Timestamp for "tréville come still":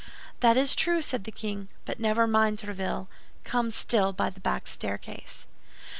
2.57-4.13